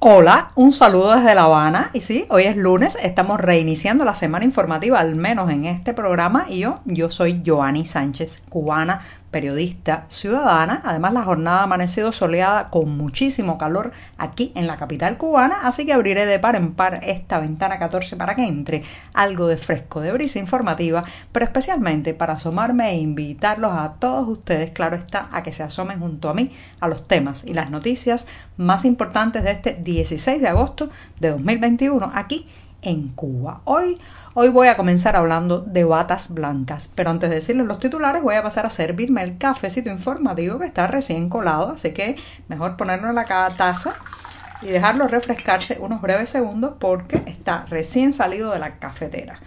[0.00, 1.90] Hola, un saludo desde La Habana.
[1.92, 6.46] Y sí, hoy es lunes, estamos reiniciando la semana informativa, al menos en este programa.
[6.48, 10.80] Y yo, yo soy Joanny Sánchez, cubana, periodista ciudadana.
[10.84, 15.84] Además, la jornada ha amanecido soleada con muchísimo calor aquí en la capital cubana, así
[15.84, 20.00] que abriré de par en par esta ventana 14 para que entre algo de fresco,
[20.00, 25.42] de brisa informativa, pero especialmente para asomarme e invitarlos a todos ustedes, claro está, a
[25.42, 28.26] que se asomen junto a mí a los temas y las noticias
[28.56, 30.90] más importantes de este 16 de agosto
[31.20, 32.46] de 2021 aquí
[32.82, 33.60] en Cuba.
[33.64, 33.98] Hoy
[34.34, 38.34] Hoy voy a comenzar hablando de batas blancas, pero antes de decirles los titulares voy
[38.34, 43.08] a pasar a servirme el cafecito informativo que está recién colado, así que mejor ponerlo
[43.08, 43.24] en la
[43.56, 43.94] taza
[44.60, 49.40] y dejarlo refrescarse unos breves segundos porque está recién salido de la cafetera.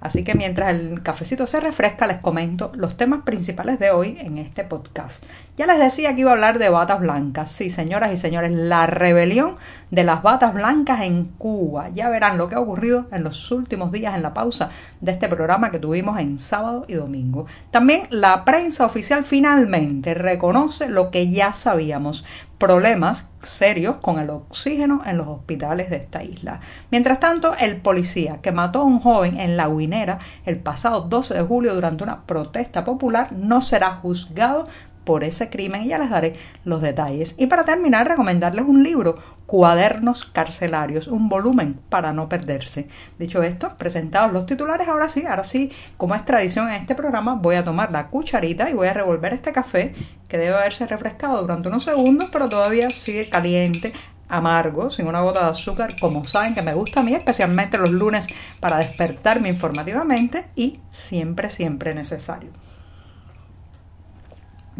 [0.00, 4.38] Así que mientras el cafecito se refresca, les comento los temas principales de hoy en
[4.38, 5.24] este podcast.
[5.58, 7.52] Ya les decía que iba a hablar de batas blancas.
[7.52, 9.56] Sí, señoras y señores, la rebelión
[9.90, 11.90] de las batas blancas en Cuba.
[11.90, 14.70] Ya verán lo que ha ocurrido en los últimos días en la pausa
[15.00, 17.46] de este programa que tuvimos en sábado y domingo.
[17.70, 22.24] También la prensa oficial finalmente reconoce lo que ya sabíamos
[22.60, 26.60] problemas serios con el oxígeno en los hospitales de esta isla.
[26.90, 31.34] Mientras tanto, el policía que mató a un joven en La Guinera el pasado 12
[31.34, 34.68] de julio durante una protesta popular no será juzgado
[35.04, 37.34] por ese crimen y ya les daré los detalles.
[37.38, 42.86] Y para terminar, recomendarles un libro, Cuadernos Carcelarios, un volumen para no perderse.
[43.18, 47.34] Dicho esto, presentados los titulares, ahora sí, ahora sí, como es tradición en este programa,
[47.34, 49.94] voy a tomar la cucharita y voy a revolver este café
[50.28, 53.92] que debe haberse refrescado durante unos segundos, pero todavía sigue caliente,
[54.28, 57.90] amargo, sin una gota de azúcar, como saben que me gusta a mí, especialmente los
[57.90, 58.28] lunes
[58.60, 62.69] para despertarme informativamente y siempre, siempre necesario.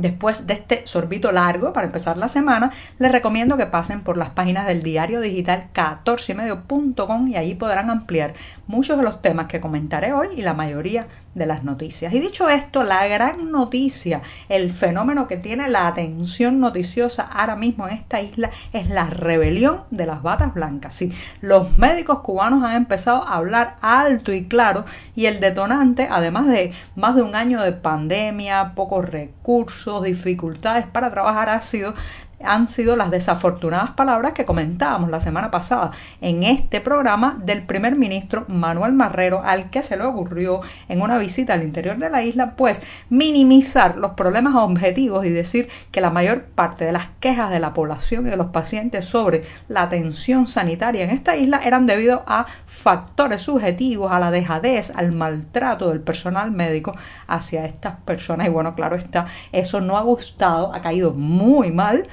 [0.01, 4.31] Después de este sorbito largo para empezar la semana, les recomiendo que pasen por las
[4.31, 8.33] páginas del diario digital 14ymedio.com y ahí podrán ampliar
[8.67, 12.13] muchos de los temas que comentaré hoy y la mayoría de las noticias.
[12.13, 17.87] Y dicho esto, la gran noticia, el fenómeno que tiene la atención noticiosa ahora mismo
[17.87, 20.97] en esta isla es la rebelión de las batas blancas.
[20.97, 26.49] Sí, los médicos cubanos han empezado a hablar alto y claro y el detonante, además
[26.49, 31.95] de más de un año de pandemia, pocos recursos, dificultades para trabajar, ha sido
[32.43, 37.97] han sido las desafortunadas palabras que comentábamos la semana pasada en este programa del primer
[37.97, 42.23] ministro Manuel Marrero al que se le ocurrió en una visita al interior de la
[42.23, 47.51] isla pues minimizar los problemas objetivos y decir que la mayor parte de las quejas
[47.51, 51.87] de la población y de los pacientes sobre la atención sanitaria en esta isla eran
[51.87, 56.97] debido a factores subjetivos, a la dejadez, al maltrato del personal médico
[57.27, 58.47] hacia estas personas.
[58.47, 62.09] Y bueno, claro está, eso no ha gustado, ha caído muy mal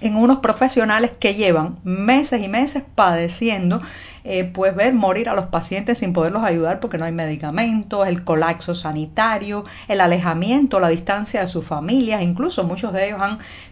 [0.00, 3.80] en unos profesionales que llevan meses y meses padeciendo
[4.52, 8.74] pues ver morir a los pacientes sin poderlos ayudar porque no hay medicamentos, el colapso
[8.74, 13.20] sanitario, el alejamiento, la distancia de sus familias, incluso muchos de ellos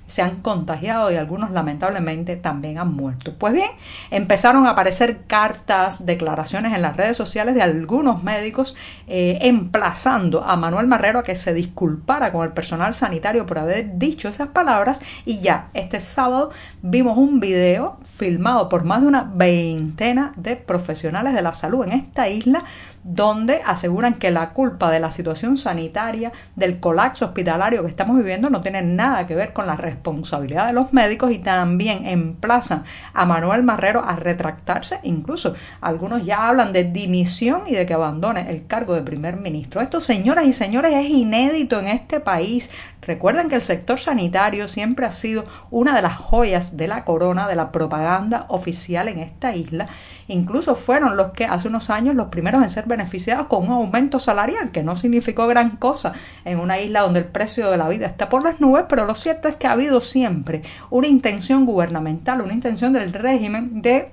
[0.09, 3.34] se han contagiado y algunos lamentablemente también han muerto.
[3.38, 3.70] Pues bien,
[4.10, 8.75] empezaron a aparecer cartas, declaraciones en las redes sociales de algunos médicos
[9.06, 13.98] eh, emplazando a Manuel Marrero a que se disculpara con el personal sanitario por haber
[13.98, 16.50] dicho esas palabras y ya este sábado
[16.82, 21.93] vimos un video filmado por más de una veintena de profesionales de la salud en
[21.93, 22.65] esta isla
[23.04, 28.50] donde aseguran que la culpa de la situación sanitaria, del colapso hospitalario que estamos viviendo
[28.50, 32.84] no tiene nada que ver con la responsabilidad de los médicos y también emplazan
[33.15, 38.50] a Manuel Marrero a retractarse, incluso algunos ya hablan de dimisión y de que abandone
[38.50, 39.81] el cargo de primer ministro.
[39.81, 42.71] Esto, señoras y señores, es inédito en este país.
[43.09, 47.49] Recuerden que el sector sanitario siempre ha sido una de las joyas de la corona
[47.49, 49.89] de la propaganda oficial en esta isla.
[50.27, 54.19] Incluso fueron los que hace unos años los primeros en ser beneficiados con un aumento
[54.19, 56.13] salarial, que no significó gran cosa
[56.45, 59.15] en una isla donde el precio de la vida está por las nubes, pero lo
[59.15, 64.11] cierto es que ha habido siempre una intención gubernamental, una intención del régimen de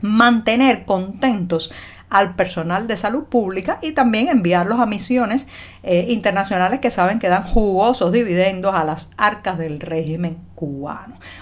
[0.00, 1.72] mantener contentos
[2.14, 5.48] al personal de salud pública y también enviarlos a misiones
[5.82, 10.38] eh, internacionales que saben que dan jugosos dividendos a las arcas del régimen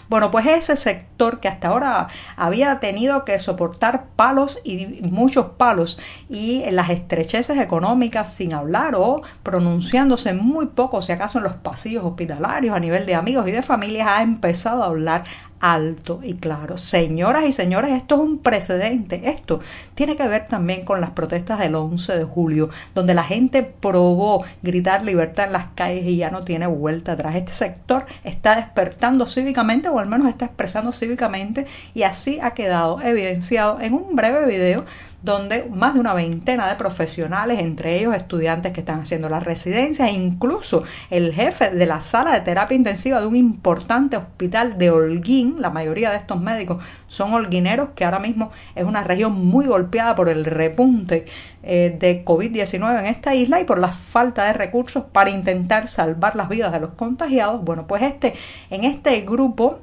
[0.08, 5.98] Bueno, pues ese sector que hasta ahora había tenido que soportar palos y muchos palos
[6.28, 12.04] y las estrecheces económicas sin hablar o pronunciándose muy poco, si acaso en los pasillos
[12.04, 15.24] hospitalarios a nivel de amigos y de familias, ha empezado a hablar
[15.62, 16.76] alto y claro.
[16.76, 19.30] Señoras y señores, esto es un precedente.
[19.30, 19.60] Esto
[19.94, 24.44] tiene que ver también con las protestas del 11 de julio, donde la gente probó
[24.62, 27.36] gritar libertad en las calles y ya no tiene vuelta atrás.
[27.36, 33.00] Este sector está despertando cívicamente o al menos está expresando cívicamente y así ha quedado
[33.00, 34.84] evidenciado en un breve video
[35.22, 40.10] donde más de una veintena de profesionales, entre ellos estudiantes que están haciendo las residencias,
[40.10, 44.90] e incluso el jefe de la sala de terapia intensiva de un importante hospital de
[44.90, 49.66] Holguín, la mayoría de estos médicos son holguineros, que ahora mismo es una región muy
[49.66, 51.26] golpeada por el repunte
[51.62, 56.34] eh, de COVID-19 en esta isla y por la falta de recursos para intentar salvar
[56.34, 57.62] las vidas de los contagiados.
[57.62, 58.34] Bueno, pues este,
[58.70, 59.78] en este grupo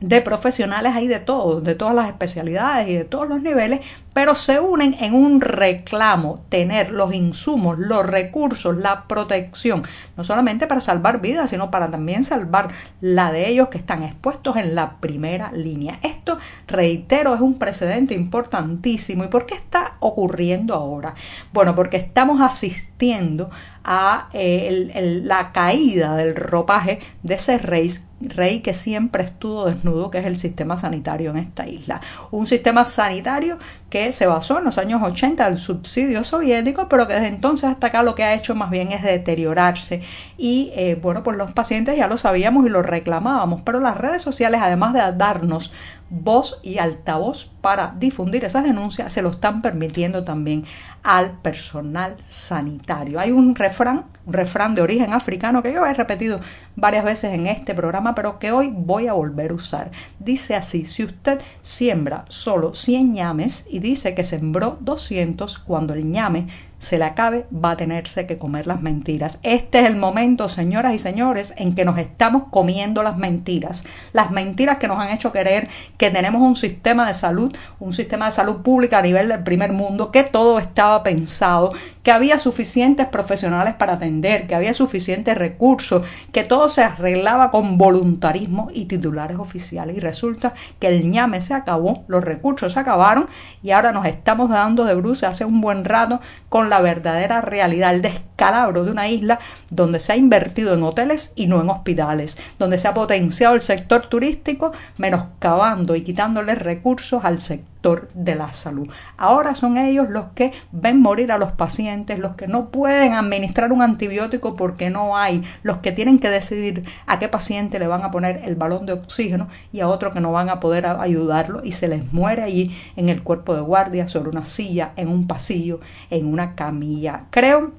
[0.00, 3.80] de profesionales hay de todos, de todas las especialidades y de todos los niveles,
[4.18, 9.84] pero se unen en un reclamo, tener los insumos, los recursos, la protección,
[10.16, 12.70] no solamente para salvar vidas, sino para también salvar
[13.00, 16.00] la de ellos que están expuestos en la primera línea.
[16.02, 16.36] Esto,
[16.66, 19.22] reitero, es un precedente importantísimo.
[19.22, 21.14] ¿Y por qué está ocurriendo ahora?
[21.52, 23.50] Bueno, porque estamos asistiendo
[23.90, 27.90] a eh, la caída del ropaje de ese rey,
[28.20, 32.00] rey que siempre estuvo desnudo, que es el sistema sanitario en esta isla.
[32.30, 37.14] Un sistema sanitario que se basó en los años 80 del subsidio soviético, pero que
[37.14, 40.02] desde entonces hasta acá lo que ha hecho más bien es deteriorarse.
[40.36, 44.22] Y eh, bueno, pues los pacientes ya lo sabíamos y lo reclamábamos, pero las redes
[44.22, 45.72] sociales, además de darnos
[46.10, 50.64] voz y altavoz para difundir esas denuncias, se lo están permitiendo también
[51.02, 53.20] al personal sanitario.
[53.20, 56.40] Hay un refrán, un refrán de origen africano que yo he repetido
[56.80, 59.90] varias veces en este programa, pero que hoy voy a volver a usar.
[60.18, 66.10] Dice así, si usted siembra solo 100 ñames y dice que sembró 200, cuando el
[66.10, 66.46] ñame
[66.78, 69.40] se le acabe, va a tenerse que comer las mentiras.
[69.42, 73.84] Este es el momento, señoras y señores, en que nos estamos comiendo las mentiras.
[74.12, 78.26] Las mentiras que nos han hecho creer que tenemos un sistema de salud, un sistema
[78.26, 81.72] de salud pública a nivel del primer mundo, que todo estaba pensado,
[82.04, 87.78] que había suficientes profesionales para atender, que había suficientes recursos, que todo se arreglaba con
[87.78, 89.96] voluntarismo y titulares oficiales.
[89.96, 93.28] Y resulta que el ñame se acabó, los recursos se acabaron
[93.62, 97.94] y ahora nos estamos dando de bruces hace un buen rato con la verdadera realidad,
[97.94, 99.38] el descalabro de una isla
[99.70, 103.62] donde se ha invertido en hoteles y no en hospitales, donde se ha potenciado el
[103.62, 107.77] sector turístico, menoscabando y quitándole recursos al sector
[108.14, 108.88] de la salud.
[109.16, 113.72] Ahora son ellos los que ven morir a los pacientes, los que no pueden administrar
[113.72, 118.02] un antibiótico porque no hay, los que tienen que decidir a qué paciente le van
[118.02, 121.64] a poner el balón de oxígeno y a otro que no van a poder ayudarlo
[121.64, 125.26] y se les muere allí en el cuerpo de guardia, sobre una silla, en un
[125.26, 127.24] pasillo, en una camilla.
[127.30, 127.72] Creo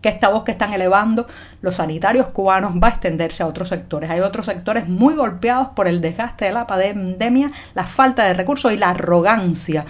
[0.00, 1.26] que esta voz que están elevando
[1.62, 4.10] los sanitarios cubanos va a extenderse a otros sectores.
[4.10, 8.72] Hay otros sectores muy golpeados por el desgaste de la pandemia, la falta de recursos
[8.72, 9.84] y la arrogancia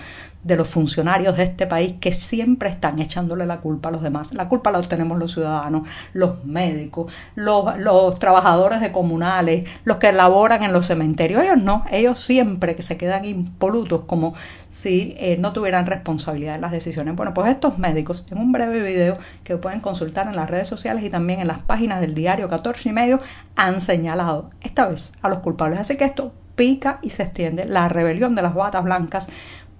[0.46, 4.32] de los funcionarios de este país que siempre están echándole la culpa a los demás.
[4.32, 10.62] La culpa la tenemos los ciudadanos, los médicos, los, trabajadores de comunales, los que laboran
[10.62, 11.42] en los cementerios.
[11.42, 14.34] Ellos no, ellos siempre que se quedan impolutos como
[14.68, 17.16] si eh, no tuvieran responsabilidad en las decisiones.
[17.16, 21.02] Bueno, pues estos médicos, en un breve video que pueden consultar en las redes sociales
[21.02, 23.20] y también en las páginas del diario 14 y medio,
[23.56, 25.80] han señalado esta vez a los culpables.
[25.80, 27.64] Así que esto pica y se extiende.
[27.66, 29.28] La rebelión de las batas blancas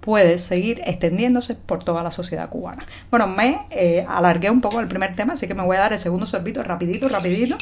[0.06, 2.86] puede seguir extendiéndose por toda la sociedad cubana.
[3.10, 5.92] Bueno, me eh, alargué un poco el primer tema, así que me voy a dar
[5.92, 7.58] el segundo sorbito rapidito, rapidito.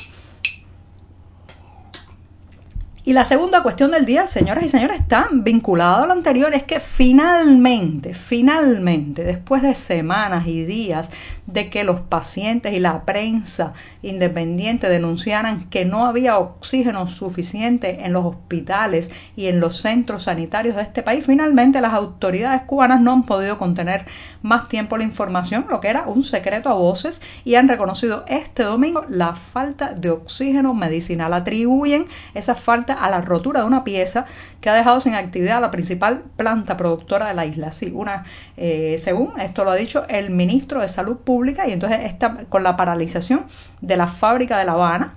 [3.07, 6.63] Y la segunda cuestión del día, señoras y señores, está vinculada a lo anterior, es
[6.63, 11.11] que finalmente, finalmente, después de semanas y días
[11.45, 18.15] de que los pacientes y la prensa independiente denunciaran que no había oxígeno suficiente en
[18.15, 23.13] los hospitales y en los centros sanitarios de este país, finalmente las autoridades cubanas no
[23.13, 24.07] han podido contener
[24.41, 28.63] más tiempo la información, lo que era un secreto a voces, y han reconocido este
[28.63, 31.35] domingo la falta de oxígeno medicinal.
[31.35, 34.27] Atribuyen esa falta a la rotura de una pieza
[34.61, 37.73] que ha dejado sin actividad a la principal planta productora de la isla.
[37.73, 38.25] Sí, una,
[38.57, 42.63] eh, según esto lo ha dicho el ministro de Salud Pública, y entonces está con
[42.63, 43.47] la paralización
[43.81, 45.15] de la fábrica de La Habana,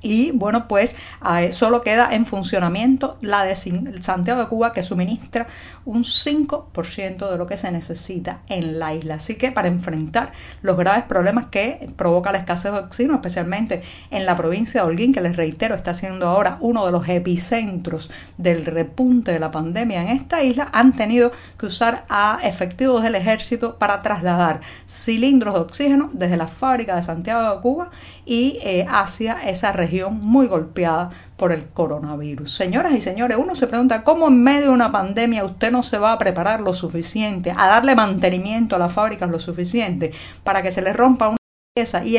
[0.00, 0.96] y bueno, pues
[1.50, 5.46] solo queda en funcionamiento la de Santiago de Cuba que suministra
[5.84, 9.14] un 5% de lo que se necesita en la isla.
[9.14, 14.26] Así que para enfrentar los graves problemas que provoca la escasez de oxígeno, especialmente en
[14.26, 18.64] la provincia de Holguín, que les reitero está siendo ahora uno de los epicentros del
[18.64, 23.76] repunte de la pandemia en esta isla, han tenido que usar a efectivos del ejército
[23.76, 27.90] para trasladar cilindros de oxígeno desde la fábrica de Santiago de Cuba
[28.24, 32.54] y eh, hacia esa región región muy golpeada por el coronavirus.
[32.54, 35.98] Señoras y señores, uno se pregunta cómo en medio de una pandemia usted no se
[35.98, 40.12] va a preparar lo suficiente, a darle mantenimiento a las fábricas lo suficiente
[40.44, 41.38] para que se le rompa una
[41.74, 42.18] pieza y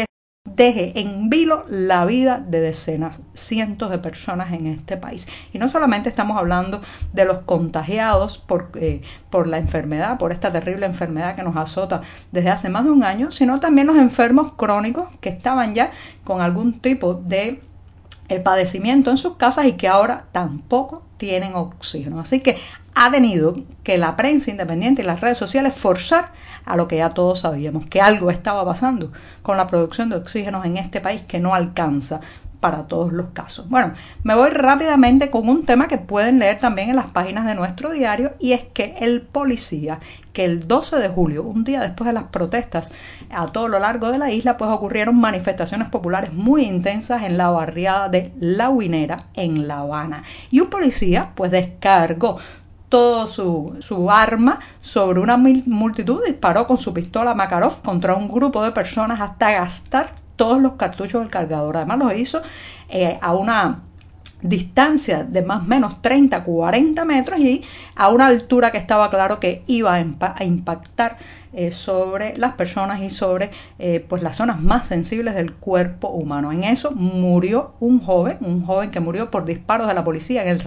[0.60, 5.26] deje en vilo la vida de decenas, cientos de personas en este país.
[5.54, 6.82] Y no solamente estamos hablando
[7.14, 12.02] de los contagiados por, eh, por la enfermedad, por esta terrible enfermedad que nos azota
[12.34, 15.92] desde hace más de un año, sino también los enfermos crónicos que estaban ya
[16.26, 17.62] con algún tipo de
[18.28, 22.20] el padecimiento en sus casas y que ahora tampoco tienen oxígeno.
[22.20, 22.58] Así que
[23.02, 26.34] ha tenido que la prensa independiente y las redes sociales forzar
[26.66, 30.66] a lo que ya todos sabíamos, que algo estaba pasando con la producción de oxígeno
[30.66, 32.20] en este país que no alcanza
[32.60, 33.70] para todos los casos.
[33.70, 37.56] Bueno, me voy rápidamente con un tema que pueden leer también en las páginas de
[37.56, 40.00] nuestro diario y es que el policía
[40.34, 42.94] que el 12 de julio, un día después de las protestas
[43.30, 47.50] a todo lo largo de la isla, pues ocurrieron manifestaciones populares muy intensas en la
[47.50, 52.40] barriada de La Huinera en La Habana y un policía pues descargó
[52.90, 58.64] todo su, su, arma sobre una multitud, disparó con su pistola Makarov contra un grupo
[58.64, 61.78] de personas hasta gastar todos los cartuchos del cargador.
[61.78, 62.42] Además lo hizo
[62.90, 63.84] eh, a una
[64.42, 67.62] distancia de más o menos 30, 40 metros y
[67.96, 71.18] a una altura que estaba claro que iba a, impactar
[71.54, 76.52] eh, sobre las personas y sobre eh, pues las zonas más sensibles del cuerpo humano.
[76.52, 80.60] En eso murió un joven, un joven que murió por disparos de la policía en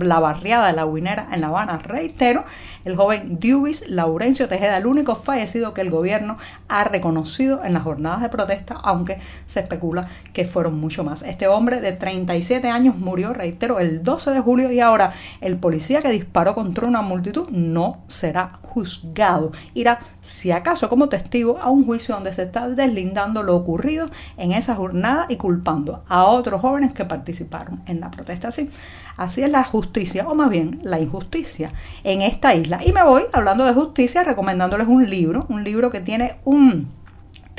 [0.00, 1.78] la barriada de la Huinera en La Habana.
[1.78, 2.44] Reitero,
[2.84, 6.36] el joven Dubis Laurencio Tejeda, el único fallecido que el gobierno
[6.68, 11.22] ha reconocido en las jornadas de protesta, aunque se especula que fueron mucho más.
[11.22, 16.02] Este hombre de 37 años murió, reitero, el 12 de julio y ahora el policía
[16.02, 19.52] que disparó contra una multitud no será juzgado.
[19.74, 24.52] Irá, si acaso, como testigo a un juicio donde se está deslindando lo ocurrido en
[24.52, 28.48] esa jornada y culpando a otros jóvenes que participaron en la protesta.
[28.48, 28.70] Así,
[29.16, 31.72] así es la justicia, o más bien la injusticia
[32.04, 36.00] en esta isla y me voy, hablando de justicia, recomendándoles un libro, un libro que
[36.00, 36.97] tiene un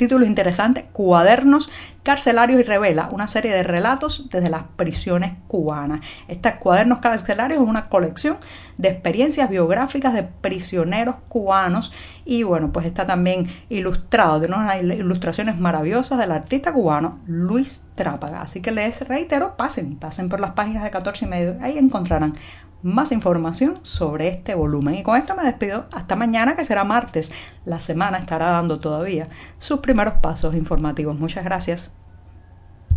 [0.00, 1.70] título interesante, Cuadernos
[2.02, 6.00] Carcelarios y Revela, una serie de relatos desde las prisiones cubanas.
[6.26, 8.38] Estos cuadernos carcelarios es una colección
[8.78, 11.92] de experiencias biográficas de prisioneros cubanos
[12.24, 18.40] y bueno, pues está también ilustrado, tiene unas ilustraciones maravillosas del artista cubano Luis Trápaga.
[18.40, 22.32] Así que les reitero, pasen, pasen por las páginas de 14 y medio, ahí encontrarán
[22.82, 24.94] más información sobre este volumen.
[24.94, 27.32] Y con esto me despido hasta mañana, que será martes.
[27.64, 31.18] La semana estará dando todavía sus primeros pasos informativos.
[31.18, 31.92] Muchas gracias.